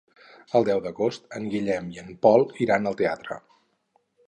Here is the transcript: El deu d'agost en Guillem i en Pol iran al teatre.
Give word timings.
El 0.59 0.63
deu 0.69 0.79
d'agost 0.85 1.27
en 1.41 1.45
Guillem 1.51 1.93
i 1.97 2.01
en 2.05 2.11
Pol 2.25 2.47
iran 2.67 2.93
al 2.93 3.01
teatre. 3.05 3.41